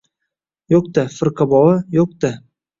—Yo‘q-da, 0.75 1.05
firqa 1.19 1.49
bova, 1.55 1.79
yo‘q-da. 2.01 2.37